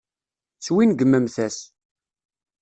[0.65, 1.57] Swingmemt-as.